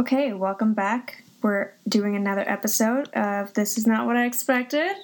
[0.00, 1.24] Okay, welcome back.
[1.42, 4.96] We're doing another episode of This Is Not What I Expected.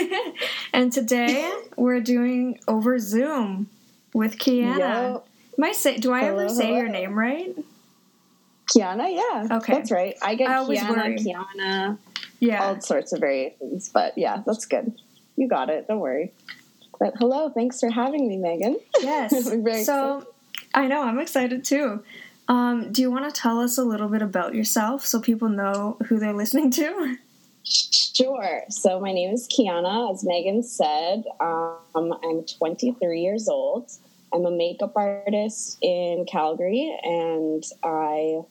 [0.72, 3.68] and today we're doing over Zoom
[4.14, 5.20] with Kiana.
[5.58, 7.54] Am I say do I ever Hello, say your name right?
[8.74, 9.58] Kiana, yeah.
[9.58, 9.74] Okay.
[9.74, 10.16] That's right.
[10.22, 11.18] I get I always Kiana, worry.
[11.18, 11.98] Kiana,
[12.40, 12.64] Yeah.
[12.64, 13.90] all sorts of variations.
[13.90, 14.98] But yeah, that's good.
[15.36, 15.88] You got it.
[15.88, 16.32] Don't worry.
[16.98, 18.78] But hello, thanks for having me, Megan.
[19.02, 19.84] yes.
[19.84, 20.26] So
[20.72, 22.02] I know, I'm excited too.
[22.52, 25.96] Um, do you want to tell us a little bit about yourself so people know
[26.06, 27.16] who they're listening to?
[27.64, 28.60] Sure.
[28.68, 30.12] So my name is Kiana.
[30.12, 33.90] As Megan said, um, I'm 23 years old.
[34.34, 38.42] I'm a makeup artist in Calgary, and I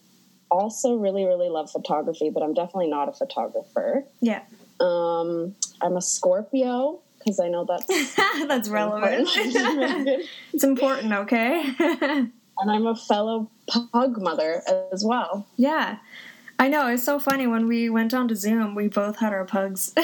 [0.49, 4.03] also really, really love photography, but I'm definitely not a photographer.
[4.19, 4.41] Yeah.
[4.79, 8.15] Um, I'm a Scorpio because I know that's
[8.47, 9.27] That's relevant.
[10.53, 12.25] it's important, okay?
[12.61, 14.61] and I'm a fellow pug mother
[14.93, 15.47] as well.
[15.57, 15.97] yeah.
[16.59, 19.45] I know, it's so funny when we went on to Zoom, we both had our
[19.45, 19.93] pugs.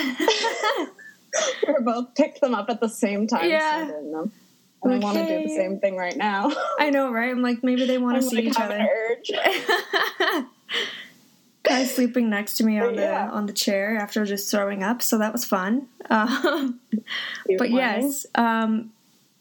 [1.68, 3.48] We both picked them up at the same time.
[3.50, 3.88] Yeah.
[3.88, 4.32] So
[4.84, 6.52] I I want to do the same thing right now.
[6.80, 7.30] I know, right?
[7.30, 8.88] I'm like, maybe they want to see like, each other.
[9.12, 9.32] urge.
[11.64, 13.28] Guy sleeping next to me on Yeah.
[13.28, 15.88] the on the chair after just throwing up, so that was fun.
[16.10, 16.80] Um,
[17.58, 17.76] but morning.
[17.76, 18.92] yes, um,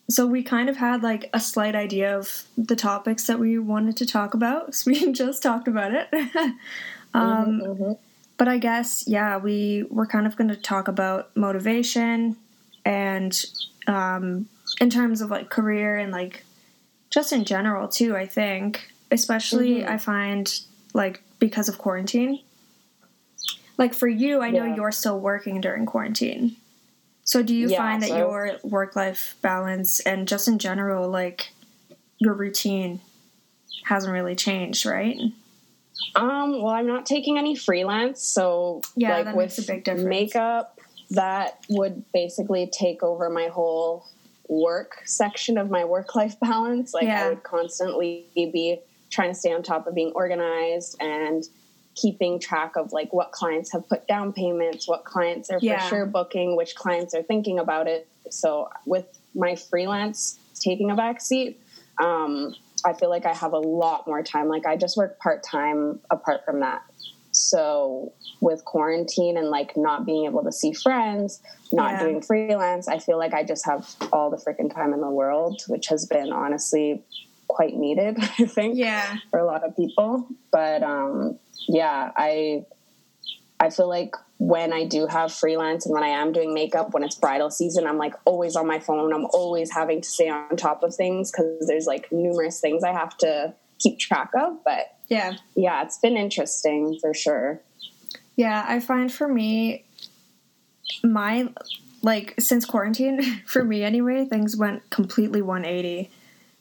[0.08, 3.96] so we kind of had like a slight idea of the topics that we wanted
[3.98, 4.74] to talk about.
[4.74, 6.08] So we just talked about it.
[7.14, 7.98] um, Mhm, mhm.
[8.36, 12.36] but I guess yeah, we were kind of going to talk about motivation
[12.84, 13.36] and
[13.88, 14.48] um,
[14.80, 16.44] in terms of like career and like
[17.10, 18.16] just in general too.
[18.16, 19.88] I think, especially Mhm.
[19.88, 20.60] I find
[20.94, 22.40] like because of quarantine.
[23.78, 26.56] Like for you, I know you're still working during quarantine.
[27.26, 31.08] So do you Yeah, find that so- your work life balance and just in general,
[31.10, 31.50] like
[32.18, 33.00] your routine
[33.84, 35.18] hasn't really changed, right?
[36.14, 40.06] Um, well, I'm not taking any freelance, so Yeah, like with makes a big difference.
[40.08, 40.78] makeup,
[41.10, 44.06] that would basically take over my whole
[44.48, 46.94] work section of my work life balance.
[46.94, 47.24] Like Yeah.
[47.26, 48.78] I would constantly be
[49.10, 51.44] trying to stay on top of being organized and
[51.96, 55.78] keeping track of like what clients have put down payments, what clients are Yeah.
[55.80, 58.06] for sure booking, which clients are thinking about it.
[58.30, 61.60] So with my freelance taking a back seat,
[62.00, 64.48] um, I feel like I have a lot more time.
[64.48, 66.82] Like I just work part time apart from that.
[67.32, 71.40] So with quarantine and like not being able to see friends,
[71.72, 72.00] not Yeah.
[72.04, 75.62] doing freelance, I feel like I just have all the freaking time in the world,
[75.68, 77.02] which has been honestly
[77.56, 79.16] quite needed, I think Yeah.
[79.30, 80.28] for a lot of people.
[80.52, 82.64] But um, yeah, I
[83.58, 87.02] I feel like when I do have freelance and when I am doing makeup, when
[87.02, 89.14] it's bridal season, I'm like always on my phone.
[89.14, 92.92] I'm always having to stay on top of things because there's like numerous things I
[92.92, 94.62] have to keep track of.
[94.62, 95.36] But Yeah.
[95.54, 97.60] yeah, it's been interesting for sure.
[98.36, 99.84] Yeah, I find for me,
[101.02, 101.48] my
[102.02, 106.10] like since quarantine, for me anyway, things went completely 180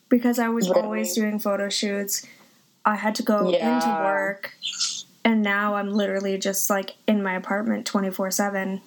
[0.10, 0.82] because I was Really?
[0.82, 2.26] always doing photo shoots.
[2.86, 3.76] I had to go Yeah.
[3.76, 4.54] into work,
[5.24, 8.82] and now I'm literally just like in my apartment 24 seven,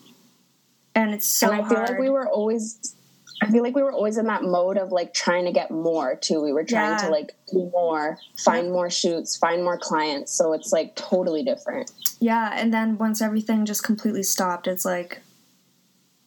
[0.94, 1.90] and it's so and I feel hard.
[1.90, 2.94] like we were always
[3.40, 6.16] I feel like we were always in that mode of like trying to get more
[6.16, 6.42] too.
[6.42, 7.06] We were trying Yeah.
[7.06, 10.32] to like do more, find more shoots, find more clients.
[10.32, 11.92] So it's like totally different.
[12.20, 15.20] yeah, and then once everything just completely stopped, it's like,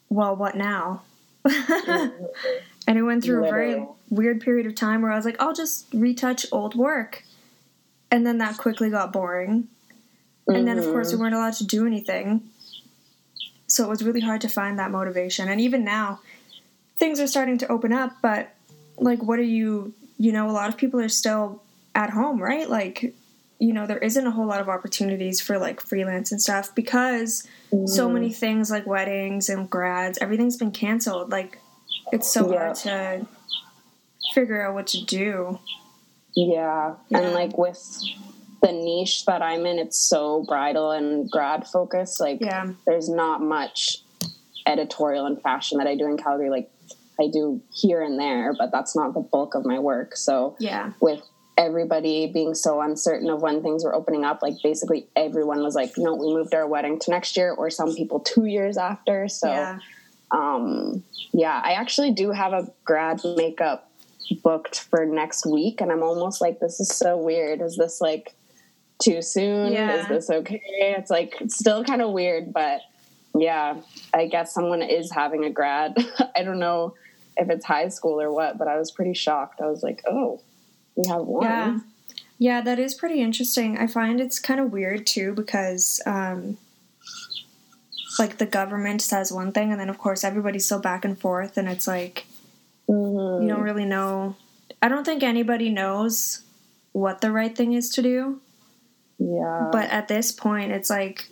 [0.08, 1.02] well, what now?
[1.46, 2.24] Mm-hmm.
[2.86, 5.52] And it went through a very weird period of time where I was like, I'll
[5.54, 7.24] just retouch old work.
[8.10, 9.68] And then that quickly got boring.
[10.48, 12.42] And then, of course, we weren't allowed to do anything.
[13.68, 15.48] So it was really hard to find that motivation.
[15.48, 16.20] And even now,
[16.98, 18.52] things are starting to open up, but
[18.98, 21.62] like, what are you, you know, a lot of people are still
[21.94, 22.68] at home, right?
[22.68, 23.14] Like,
[23.58, 27.46] you know, there isn't a whole lot of opportunities for like freelance and stuff because
[27.86, 28.12] so Mm.
[28.14, 31.30] many things like weddings and grads, everything's been canceled.
[31.30, 31.58] Like,
[32.12, 32.58] it's so Yeah.
[32.58, 33.26] hard to
[34.34, 35.58] figure out what to do.
[36.34, 36.94] Yeah.
[37.08, 37.18] Yeah.
[37.18, 37.82] And like with
[38.62, 42.20] the niche that I'm in, it's so bridal and grad focused.
[42.20, 42.72] Like Yeah.
[42.86, 44.02] there's not much
[44.66, 46.48] editorial and fashion that I do in Calgary.
[46.50, 46.70] Like
[47.20, 50.16] I do here and there, but that's not the bulk of my work.
[50.16, 50.92] So Yeah.
[51.00, 51.22] with
[51.58, 55.92] everybody being so uncertain of when things were opening up, like basically everyone was like,
[55.98, 59.28] no, we moved our wedding to next year, or some people two years after.
[59.28, 59.78] So yeah.
[60.32, 61.02] Um
[61.32, 63.90] yeah i actually do have a grad makeup
[64.42, 68.34] booked for next week and i'm almost like this is so weird is this like
[69.02, 70.00] too soon Yeah.
[70.00, 70.60] is this okay
[70.96, 72.80] it's like it's still kind of weird but
[73.34, 73.76] yeah
[74.14, 75.96] i guess someone is having a grad
[76.36, 76.94] i don't know
[77.36, 80.40] if it's high school or what but i was pretty shocked i was like oh
[80.96, 81.78] we have one Yeah.
[82.38, 83.78] Yeah, that is pretty interesting.
[83.78, 86.58] I find it's kind of weird too because, um,
[88.18, 91.56] like, the government says one thing, and then of course everybody's so back and forth,
[91.56, 92.26] and it's like
[92.88, 93.42] mm-hmm.
[93.42, 94.36] you don't really know.
[94.80, 96.42] I don't think anybody knows
[96.92, 98.40] what the right thing is to do.
[99.18, 99.68] Yeah.
[99.72, 101.28] But at this point, it's like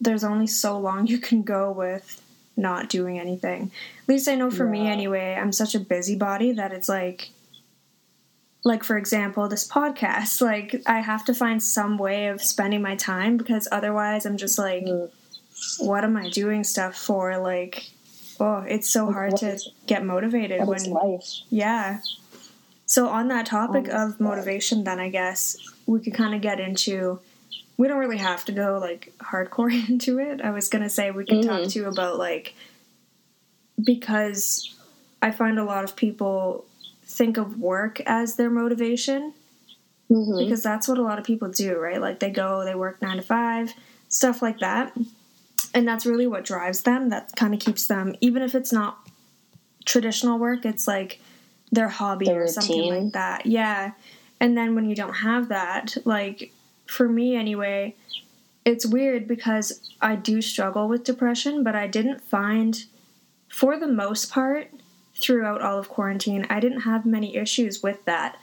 [0.00, 2.20] there's only so long you can go with
[2.56, 3.70] not doing anything.
[4.02, 4.70] At least I know for yeah.
[4.70, 7.30] me anyway, I'm such a busybody that it's like
[8.66, 12.96] like for example this podcast like i have to find some way of spending my
[12.96, 15.10] time because otherwise i'm just like mm.
[15.78, 17.90] What am i doing stuff for like
[18.40, 22.00] oh it's so hard to get motivated when life yeah
[22.86, 25.56] so on that topic oh, of motivation then i guess
[25.86, 27.18] we could kind of get into
[27.76, 31.24] we don't really have to go like hardcore into it i was gonna say we
[31.24, 31.48] could mm-hmm.
[31.48, 32.54] talk to you about like
[33.82, 34.74] because
[35.22, 36.64] i find a lot of people
[37.04, 39.32] think of work as their motivation
[40.10, 40.38] mm-hmm.
[40.38, 42.00] because that's what a lot of people do, right?
[42.00, 43.72] Like they go, they work nine to five,
[44.08, 44.96] stuff like that.
[45.74, 47.10] And that's really what drives them.
[47.10, 49.06] That kind of keeps them, even if it's not
[49.84, 51.20] traditional work, it's like
[51.72, 53.44] their hobby or something like that.
[53.44, 53.92] Yeah.
[54.40, 56.52] And then when you don't have that, like
[56.86, 57.96] for me anyway,
[58.64, 62.84] it's weird because I do struggle with depression, but I didn't find,
[63.48, 64.70] for the most part,
[65.16, 66.46] throughout all of quarantine.
[66.48, 68.38] I didn't have many issues with that.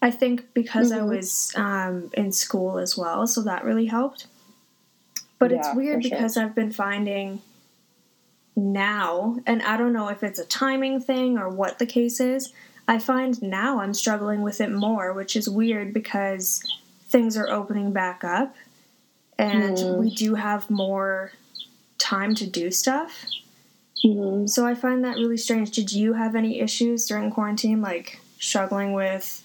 [0.00, 1.00] I think because mm-hmm.
[1.00, 4.26] I was um, in school as well, so that really helped.
[5.42, 6.44] But yeah, it's weird because sure.
[6.44, 7.40] I've been finding
[8.54, 12.52] now, and I don't know if it's a timing thing or what the case is.
[12.86, 16.62] I find now I'm struggling with it more, which is weird because
[17.08, 18.54] things are opening back up
[19.36, 19.98] and mm.
[19.98, 21.32] we do have more
[21.98, 23.26] time to do stuff.
[24.04, 24.46] Mm-hmm.
[24.46, 25.72] So I find that really strange.
[25.72, 29.42] Did you have any issues during quarantine, like struggling with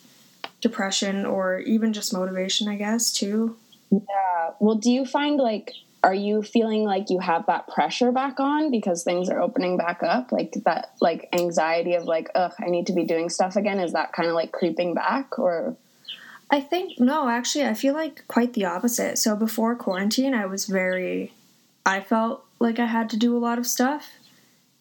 [0.62, 3.58] depression or even just motivation, I guess, too?
[3.92, 4.52] Yeah.
[4.60, 5.74] Well, do you find like,
[6.08, 10.02] are you feeling like you have that pressure back on because things are opening back
[10.04, 10.32] up?
[10.32, 13.80] Like that, like anxiety of like, ugh, I need to be doing stuff again.
[13.80, 15.76] Is that kind of like creeping back or?
[16.50, 19.18] I think, no, actually, I feel like quite the opposite.
[19.18, 21.34] So before quarantine, I was very,
[21.86, 24.10] I felt like I had to do a lot of stuff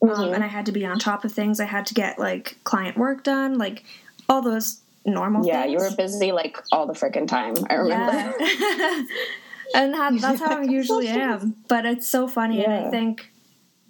[0.02, 0.20] Mm-hmm.
[0.20, 1.61] Um, and I had to be on top of things.
[1.61, 3.84] I had to get like client work done, like
[4.29, 5.72] all those normal yeah, things.
[5.72, 7.55] you were busy like all the freaking time.
[7.70, 8.34] I remember.
[8.38, 9.02] Yeah.
[9.74, 11.56] and that, that's how I usually am.
[11.68, 12.60] But it's so funny.
[12.60, 12.70] Yeah.
[12.70, 13.30] And I think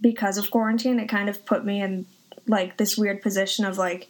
[0.01, 2.07] because of quarantine, it kind of put me in
[2.47, 4.09] like this weird position of like,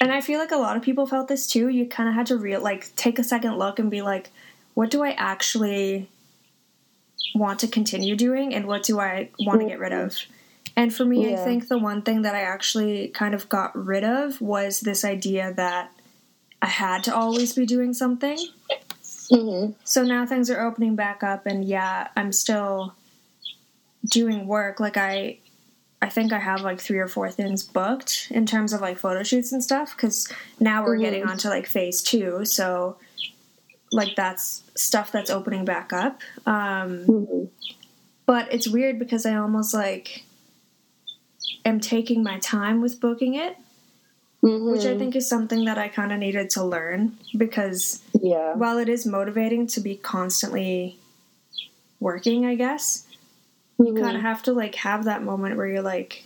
[0.00, 1.68] and I feel like a lot of people felt this too.
[1.68, 4.30] You kind of had to real like take a second look and be like,
[4.74, 6.08] what do I actually
[7.34, 10.16] want to continue doing, and what do I want to get rid of?
[10.76, 11.40] And for me, yeah.
[11.40, 15.04] I think the one thing that I actually kind of got rid of was this
[15.04, 15.92] idea that
[16.60, 18.38] I had to always be doing something.
[19.30, 19.72] Mm-hmm.
[19.84, 22.94] So now things are opening back up, and yeah, I'm still
[24.10, 24.80] doing work.
[24.80, 25.38] Like I,
[26.02, 29.22] I think I have like three or four things booked in terms of like photo
[29.22, 29.96] shoots and stuff.
[29.96, 30.30] Because
[30.60, 31.04] now we're mm-hmm.
[31.04, 32.96] getting onto like phase two, so
[33.92, 36.20] like that's stuff that's opening back up.
[36.46, 37.44] Um, mm-hmm.
[38.26, 40.24] But it's weird because I almost like
[41.64, 43.56] am taking my time with booking it,
[44.44, 44.70] mm-hmm.
[44.70, 48.54] which I think is something that I kind of needed to learn because yeah.
[48.54, 50.98] while it is motivating to be constantly
[51.98, 53.06] working, I guess,
[53.80, 53.96] mm-hmm.
[53.96, 56.24] you kind of have to like have that moment where you're like,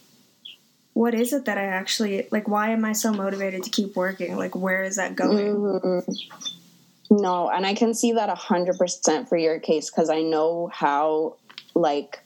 [0.94, 2.48] what is it that I actually like?
[2.48, 4.36] Why am I so motivated to keep working?
[4.36, 5.54] Like, where is that going?
[5.54, 7.22] Mm-hmm.
[7.22, 10.70] No, and I can see that a hundred percent for your case because I know
[10.72, 11.36] how
[11.74, 12.18] like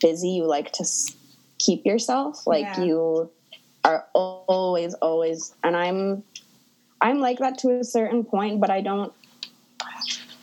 [0.00, 0.84] busy you like to
[1.58, 2.82] keep yourself like yeah.
[2.82, 3.30] you
[3.86, 6.22] are always always and i'm
[7.00, 9.12] i'm like that to a certain point but i don't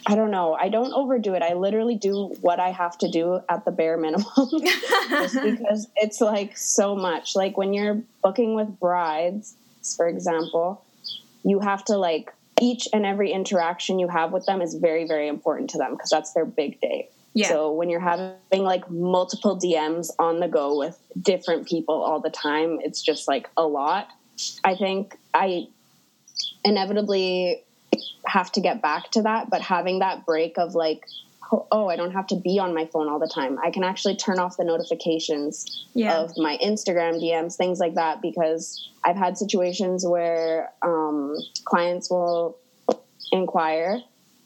[0.05, 0.53] I don't know.
[0.53, 1.41] I don't overdo it.
[1.41, 4.25] I literally do what I have to do at the bare minimum
[4.59, 7.35] just because it's like so much.
[7.35, 9.55] Like when you're booking with brides,
[9.95, 10.83] for example,
[11.43, 15.27] you have to like each and every interaction you have with them is very, very
[15.27, 17.09] important to them because that's their big day.
[17.33, 17.47] Yeah.
[17.49, 22.29] So when you're having like multiple DMs on the go with different people all the
[22.29, 24.07] time, it's just like a lot.
[24.63, 25.67] I think I
[26.63, 27.63] inevitably
[28.25, 31.05] have to get back to that, but having that break of like,
[31.71, 33.59] oh, I don't have to be on my phone all the time.
[33.63, 36.17] I can actually turn off the notifications yeah.
[36.17, 41.35] of my Instagram DMs, things like that, because I've had situations where um,
[41.65, 42.57] clients will
[43.31, 44.01] inquire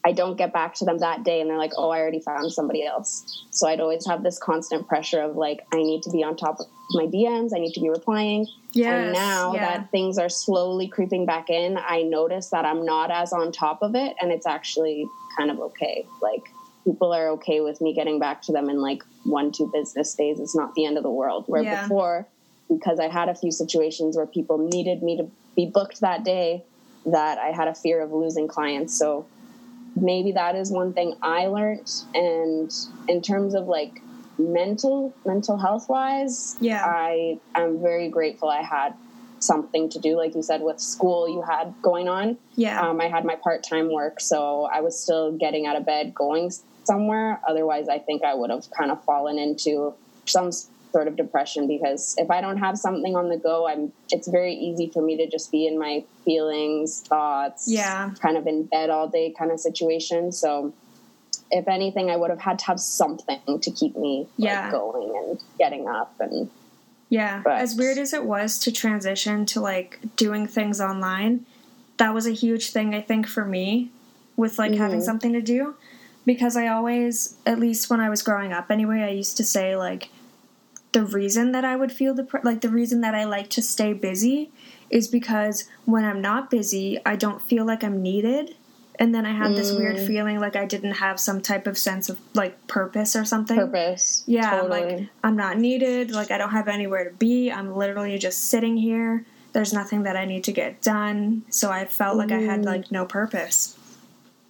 [0.08, 2.54] I don't get back to them that day and they're like, oh, I already found
[2.54, 3.44] somebody else.
[3.52, 6.62] So I'd always have this constant pressure of like, I need to be on top
[6.62, 8.48] of my DMs, I need to be replying.
[8.72, 9.80] Yes, and now yeah.
[9.80, 13.82] that things are slowly creeping back in, I notice that I'm not as on top
[13.82, 16.06] of it and it's actually kind of okay.
[16.22, 16.44] Like,
[16.86, 20.40] people are okay with me getting back to them in like one, two business days.
[20.40, 21.44] It's not the end of the world.
[21.48, 21.82] Where yeah.
[21.82, 22.26] before,
[22.70, 26.64] because I had a few situations where people needed me to be booked that day,
[27.06, 28.98] that I had a fear of losing clients.
[28.98, 29.26] So
[30.02, 31.92] maybe that is one thing I learned.
[32.14, 32.74] And
[33.08, 34.02] in terms of like
[34.38, 38.94] mental mental health wise, yeah, I am very grateful I had
[39.40, 40.18] something to do.
[40.18, 42.38] Like you said with school you had going on.
[42.56, 42.82] Yeah.
[42.82, 46.52] Um, i had my part-time work so i was still getting out of bed going
[46.84, 47.40] somewhere.
[47.48, 49.94] Otherwise i think i would have kind of fallen into
[50.26, 50.52] some
[50.98, 54.56] sort of depression because if I don't have something on the go, I'm it's very
[54.56, 58.90] easy for me to just be in my feelings, thoughts, yeah, kind of in bed
[58.90, 60.32] all day kind of situation.
[60.32, 60.74] So
[61.52, 64.64] if anything, I would have had to have something to keep me yeah.
[64.64, 66.50] like, going and getting up and
[67.10, 67.42] yeah.
[67.44, 71.46] But, as weird as it was to transition to like doing things online,
[71.98, 73.92] that was a huge thing I think for me
[74.36, 74.82] with like mm-hmm.
[74.82, 75.76] having something to do
[76.26, 79.78] because I always, at least when I was growing up anyway, I used to say
[79.78, 80.10] like
[80.92, 83.94] the reason that I would feel the like the reason that I like to stay
[83.94, 84.52] busy
[84.90, 88.56] is because when I'm not busy, I don't feel like I'm needed.
[89.00, 90.08] And then I have this weird mm.
[90.08, 93.56] feeling like I didn't have some type of sense of like purpose or something.
[93.56, 94.24] Purpose.
[94.26, 94.82] Yeah, totally.
[94.82, 97.52] like I'm not needed, like I don't have anywhere to be.
[97.52, 99.24] I'm literally just sitting here.
[99.54, 101.44] There's nothing that I need to get done.
[101.50, 102.40] So I felt like mm.
[102.40, 102.66] I had mm.
[102.66, 103.78] like no purpose.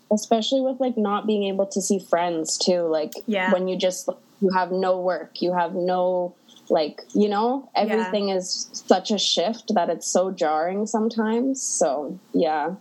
[0.10, 2.84] Especially with like not being able to see friends too.
[2.84, 3.52] Like yeah.
[3.52, 4.08] when you just
[4.42, 6.36] you have no work, you have no
[6.70, 8.36] like you know everything yeah.
[8.36, 12.74] is such a shift that it's so jarring sometimes so yeah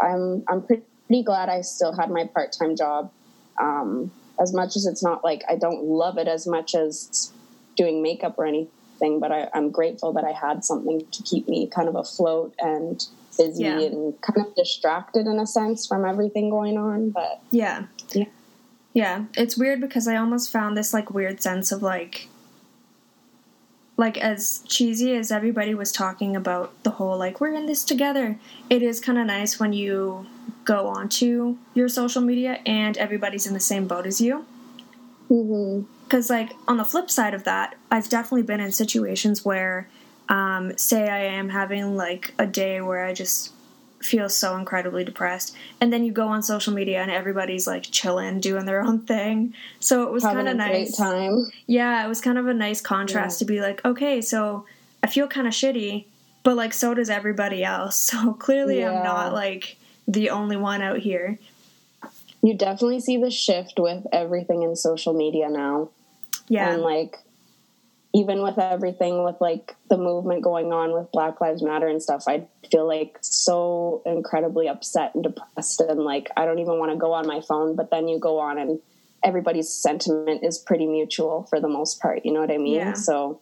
[0.00, 3.10] i'm i'm pretty glad i still had my part-time job
[3.60, 7.32] um, as much as it's not like i don't love it as much as
[7.76, 11.66] doing makeup or anything but I, i'm grateful that i had something to keep me
[11.66, 13.04] kind of afloat and
[13.36, 13.80] busy yeah.
[13.80, 18.26] and kind of distracted in a sense from everything going on but yeah yeah
[18.94, 22.28] yeah, it's weird because I almost found this like weird sense of like
[23.96, 28.38] like as cheesy as everybody was talking about the whole like we're in this together.
[28.70, 30.26] It is kind of nice when you
[30.64, 34.46] go onto your social media and everybody's in the same boat as you.
[35.28, 35.82] Mm-hmm.
[36.04, 39.88] Because like on the flip side of that, I've definitely been in situations where,
[40.28, 43.53] um, say I am having like a day where I just
[44.04, 45.56] feel so incredibly depressed.
[45.80, 49.54] And then you go on social media and everybody's like chilling, doing their own thing.
[49.80, 50.96] So it was kind of nice.
[50.96, 51.46] time.
[51.66, 53.46] Yeah, it was kind of a nice contrast yeah.
[53.46, 54.66] to be like, okay, so
[55.02, 56.04] I feel kind of shitty,
[56.42, 58.12] but like so does everybody else.
[58.14, 58.92] So clearly yeah.
[58.92, 61.38] I'm not like the only one out here.
[62.42, 65.88] You definitely see the shift with everything in social media now.
[66.48, 66.72] Yeah.
[66.72, 67.18] And like
[68.14, 72.24] even with everything with like the movement going on with Black Lives Matter and stuff,
[72.28, 76.96] I feel like so incredibly upset and depressed and like I don't even want to
[76.96, 77.74] go on my phone.
[77.74, 78.80] But then you go on and
[79.24, 82.24] everybody's sentiment is pretty mutual for the most part.
[82.24, 82.76] You know what I mean?
[82.76, 82.92] Yeah.
[82.92, 83.40] So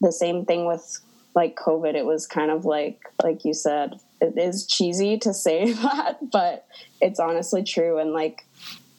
[0.00, 1.00] the same thing with
[1.34, 1.94] like COVID.
[1.94, 6.66] It was kind of like like you said, it is cheesy to say that, but
[7.00, 7.98] it's honestly true.
[7.98, 8.46] And like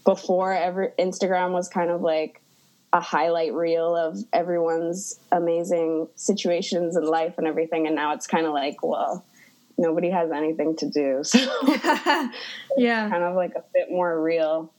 [0.03, 2.41] before ever Instagram was kind of like
[2.93, 8.45] a highlight reel of everyone's amazing situations in life and everything and now it's kind
[8.45, 9.25] of like well
[9.79, 11.39] nobody has anything to do so
[12.77, 13.09] yeah.
[13.09, 14.71] kind of like a bit more real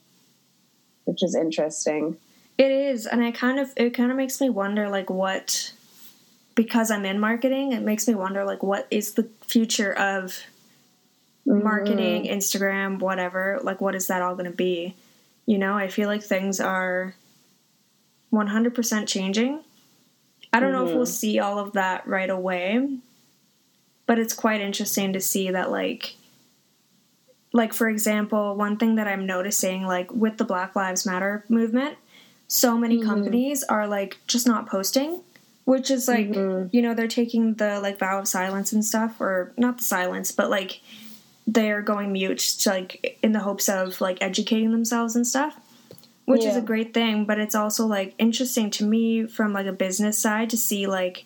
[1.03, 2.17] which is interesting.
[2.57, 5.73] It is and i kind of it kind of makes me wonder like what
[6.55, 10.39] because i'm in marketing it makes me wonder like what is the future of
[11.45, 11.61] mm-hmm.
[11.61, 14.95] marketing instagram whatever like what is that all going to be?
[15.45, 17.13] You know i feel like things are
[18.33, 19.61] 100% changing.
[20.51, 20.77] I don't mm-hmm.
[20.77, 21.11] know if we'll mm-hmm.
[21.11, 22.97] see all of that right away,
[24.05, 26.15] but it's quite interesting to see that like
[27.51, 31.97] like for example, one thing that I'm noticing like with the Black Lives Matter movement,
[32.47, 33.09] so many mm-hmm.
[33.09, 35.21] companies are like just not posting,
[35.63, 36.67] which is like, mm-hmm.
[36.75, 40.31] you know, they're taking the like vow of silence and stuff or not the silence,
[40.31, 40.81] but like
[41.47, 45.57] they're going mute to, like in the hopes of like educating themselves and stuff
[46.25, 46.49] which yeah.
[46.49, 50.17] is a great thing but it's also like interesting to me from like a business
[50.17, 51.25] side to see like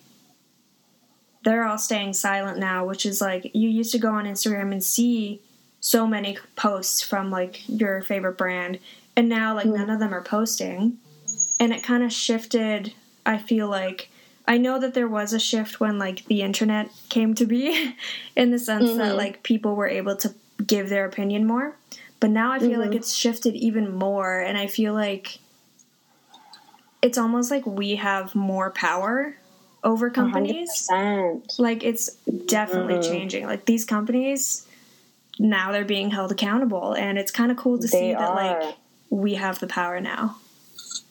[1.43, 4.83] they're all staying silent now which is like you used to go on instagram and
[4.83, 5.41] see
[5.79, 8.79] so many posts from like your favorite brand
[9.15, 9.75] and now like mm.
[9.75, 10.97] none of them are posting
[11.59, 12.93] and it kind of shifted
[13.25, 14.09] i feel like
[14.47, 17.95] i know that there was a shift when like the internet came to be
[18.35, 18.97] in the sense mm-hmm.
[18.97, 20.33] that like people were able to
[20.65, 21.75] give their opinion more
[22.19, 22.81] But now I feel mm-hmm.
[22.81, 25.39] like it's shifted even more, and I feel like
[27.01, 29.37] it's almost like we have more power
[29.83, 30.87] over companies.
[30.91, 31.59] 100%.
[31.59, 33.11] Like it's definitely mm-hmm.
[33.11, 33.45] changing.
[33.45, 34.65] Like these companies
[35.39, 38.75] now they're being held accountable and it's kind of cool to they see that like
[39.09, 40.35] we have the power now.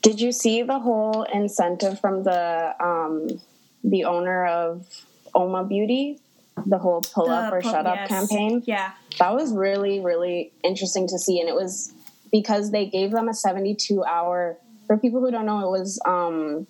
[0.02, 3.40] Did you see the whole incentive from the um
[3.82, 4.86] the owner of
[5.34, 6.20] Uoma Beauty?
[6.66, 8.08] The whole pull the up or pull, shut up yes.
[8.08, 8.62] campaign?
[8.66, 8.92] Yeah.
[9.18, 11.92] That was really really interesting to see and it was
[12.30, 16.66] because they gave them a 72 hour for people who don't know it was um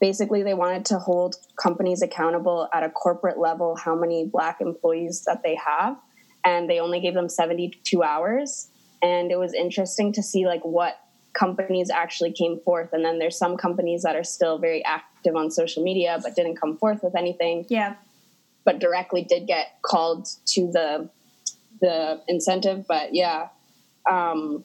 [0.00, 5.24] basically they wanted to hold companies accountable at a corporate level how many black employees
[5.24, 5.96] that they have
[6.44, 8.68] and they only gave them 72 hours
[9.02, 11.00] and it was interesting to see like what
[11.32, 15.50] companies actually came forth and then there's some companies that are still very active on
[15.50, 17.94] social media but didn't come forth with anything yeah
[18.64, 21.08] but directly did get called to the
[21.80, 23.48] the incentive but yeah.
[24.08, 24.64] Um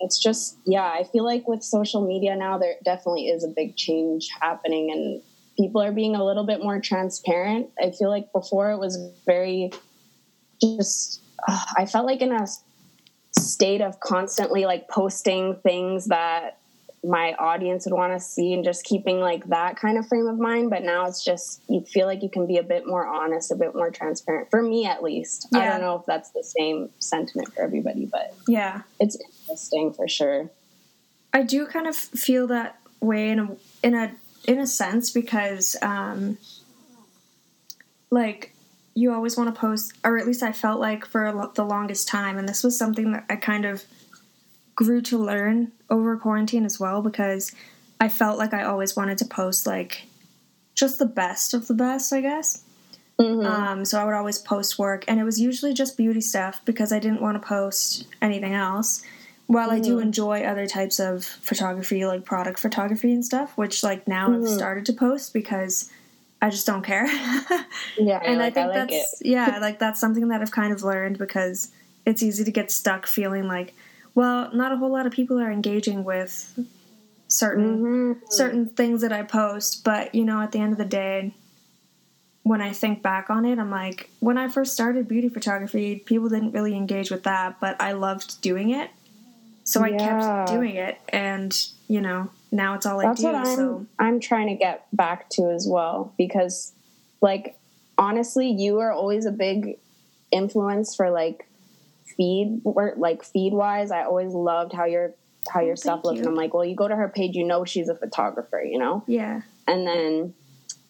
[0.00, 3.76] it's just yeah i feel like with social media now there definitely is a big
[3.76, 5.22] change happening and
[5.56, 7.70] people are being a little bit more transparent.
[7.80, 9.72] I feel like before it was very
[10.60, 12.46] just uh, i felt like in a
[13.36, 16.58] state of constantly like posting things that
[17.04, 20.38] my audience would want to see and just keeping like that kind of frame of
[20.38, 23.52] mind but now it's just you feel like you can be a bit more honest
[23.52, 25.46] a bit more transparent for me at least.
[25.52, 25.60] Yeah.
[25.60, 28.82] i don't know if that's the same sentiment for everybody but yeah.
[28.98, 30.50] it's interesting for sure.
[31.32, 34.14] I do kind of feel that way in a in a
[34.46, 36.38] in a sense because um
[38.10, 38.54] like
[38.94, 42.38] you always want to post or at least i felt like for the longest time
[42.38, 43.84] and this was something that i kind of
[44.74, 47.52] grew to learn over quarantine as well because
[48.00, 50.06] I felt like I always wanted to post like
[50.74, 52.62] just the best of the best, I guess.
[53.18, 53.46] Mm-hmm.
[53.46, 56.92] Um, so I would always post work, and it was usually just beauty stuff because
[56.92, 59.02] I didn't want to post anything else.
[59.46, 59.76] While mm-hmm.
[59.76, 60.06] I do mm-hmm.
[60.06, 64.44] enjoy other types of photography, like product photography and stuff, which like now mm-hmm.
[64.44, 65.90] I've started to post because
[66.42, 67.06] I just don't care.
[67.98, 70.72] yeah, and like, I think I like that's yeah, like that's something that I've kind
[70.72, 71.70] of learned because
[72.04, 73.74] it's easy to get stuck feeling like
[74.14, 76.58] well, not a whole lot of people are engaging with
[77.28, 78.20] certain mm-hmm.
[78.30, 81.34] certain things that I post, but you know, at the end of the day,
[82.42, 86.28] when I think back on it, I'm like, when I first started beauty photography, people
[86.28, 88.90] didn't really engage with that, but I loved doing it.
[89.64, 89.98] So I yeah.
[89.98, 93.32] kept doing it and, you know, now it's all That's I do.
[93.32, 96.72] What I'm, so I'm trying to get back to as well because
[97.22, 97.58] like
[97.96, 99.78] honestly, you are always a big
[100.30, 101.48] influence for like
[102.16, 105.14] feed work like feed wise i always loved how your
[105.48, 106.22] how your oh, stuff looked you.
[106.22, 108.78] and i'm like well you go to her page you know she's a photographer you
[108.78, 110.34] know yeah and then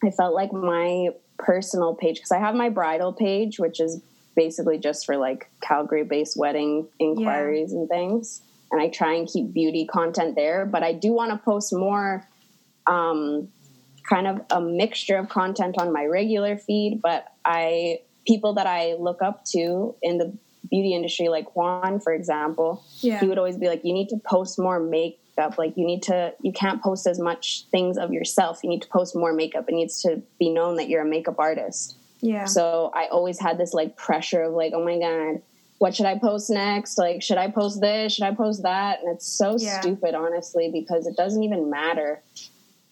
[0.02, 4.02] i felt like my personal page because i have my bridal page which is
[4.36, 7.78] basically just for like calgary based wedding inquiries yeah.
[7.78, 11.38] and things and i try and keep beauty content there but i do want to
[11.38, 12.26] post more
[12.86, 13.48] um
[14.08, 18.94] kind of a mixture of content on my regular feed but i people that i
[18.94, 20.36] look up to in the
[20.74, 23.20] beauty industry, like Juan, for example, yeah.
[23.20, 25.56] he would always be like, you need to post more makeup.
[25.56, 28.58] Like you need to, you can't post as much things of yourself.
[28.64, 29.66] You need to post more makeup.
[29.68, 31.96] It needs to be known that you're a makeup artist.
[32.20, 32.46] Yeah.
[32.46, 35.42] So I always had this like pressure of like, oh my God,
[35.78, 36.98] what should I post next?
[36.98, 38.14] Like, should I post this?
[38.14, 39.00] Should I post that?
[39.00, 39.80] And it's so yeah.
[39.80, 42.20] stupid, honestly, because it doesn't even matter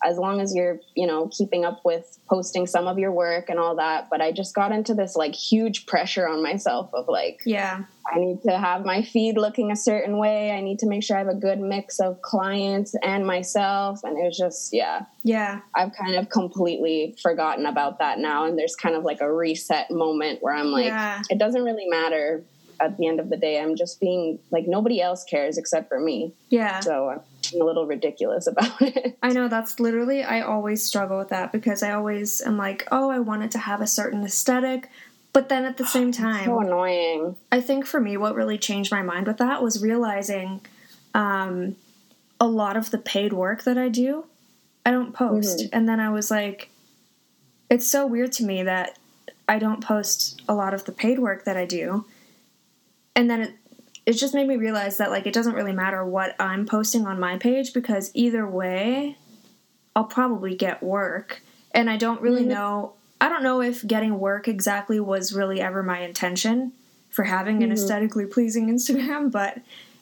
[0.05, 3.59] as long as you're, you know, keeping up with posting some of your work and
[3.59, 4.09] all that.
[4.11, 8.19] But I just got into this like huge pressure on myself of like, yeah, I
[8.19, 10.51] need to have my feed looking a certain way.
[10.51, 14.01] I need to make sure I have a good mix of clients and myself.
[14.03, 15.03] And it was just, yeah.
[15.23, 15.61] Yeah.
[15.77, 18.45] I've kind of completely forgotten about that now.
[18.45, 21.23] And there's kind of like a reset moment where I'm like, yeah.
[21.31, 22.45] it doesn't really matter
[22.83, 23.61] at the end of the day.
[23.61, 26.33] I'm just being like, nobody else cares except for me.
[26.49, 26.81] Yeah.
[26.81, 29.16] So I'm a little ridiculous about it.
[29.23, 33.11] I know that's literally I always struggle with that because I always am like, oh,
[33.11, 34.90] I wanted to have a certain aesthetic,
[35.33, 37.37] but then at the same time, so annoying.
[37.51, 40.61] I think for me, what really changed my mind with that was realizing
[41.14, 41.77] um,
[42.40, 44.25] a lot of the paid work that I do,
[44.85, 45.77] I don't post, mm-hmm.
[45.77, 46.71] and then I was like,
[47.71, 48.99] it's so weird to me that
[49.49, 52.05] I don't post a lot of the paid work that I do,
[53.14, 53.55] and then it
[54.05, 57.20] it just made me realize that like it doesn't really matter what I'm posting on
[57.20, 59.16] my page because either way
[59.94, 61.40] I'll probably get work
[61.72, 62.53] and I don't really mm-hmm.
[62.53, 66.72] know I don't know if getting work exactly was really ever my intention
[67.11, 67.64] for having mm-hmm.
[67.64, 69.59] an aesthetically pleasing Instagram but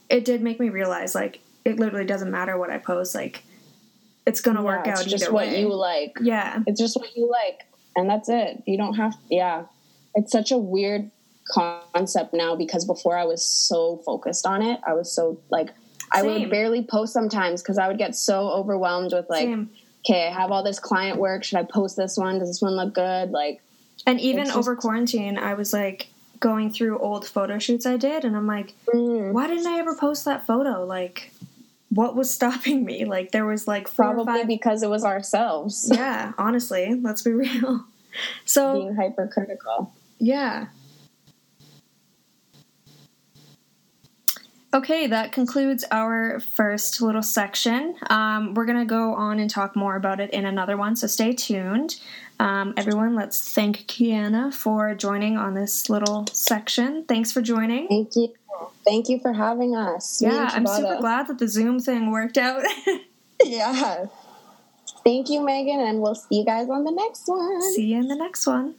[0.08, 3.44] it did make me realize like it literally doesn't matter what I post like
[4.26, 5.60] it's gonna yeah, work out just what way.
[5.60, 9.64] you like yeah it's just what you like and that's it you don't have yeah
[10.14, 11.10] it's such a weird
[11.52, 14.80] concept now because before I was so focused on it.
[14.86, 15.70] I was so like
[16.12, 19.70] I would barely post sometimes because I would get so overwhelmed with like, Same.
[20.04, 21.44] okay, I have all this client work.
[21.44, 22.38] Should I post this one?
[22.40, 23.30] Does this one look good?
[23.30, 23.60] Like,
[24.06, 26.08] And even just- over quarantine, I was like
[26.40, 29.94] going through old photo shoots I did, and I'm like, mm, why didn't I ever
[29.94, 30.84] post that photo?
[30.84, 31.30] Like,
[31.90, 33.04] what was stopping me?
[33.04, 34.46] Like, there was like probably five.
[34.48, 37.84] because it was ourselves yeah, honestly, let's be real.
[38.44, 39.92] So, being hypercritical.
[40.18, 40.66] yeah.
[44.72, 47.96] Okay, that concludes our first little section.
[48.08, 51.08] Um, we're going to go on and talk more about it in another one, so
[51.08, 52.00] stay tuned.
[52.38, 57.04] Um, everyone, let's thank Kiana for joining on this little section.
[57.04, 57.88] Thanks for joining.
[57.88, 58.32] Thank you.
[58.84, 60.22] Thank you for having us.
[60.22, 62.62] Yeah, I'm super glad that the Zoom thing worked out.
[63.44, 64.06] Yeah.
[65.04, 67.62] Thank you, Megan, and we'll see you guys on the next one.
[67.74, 68.74] See you in the next one.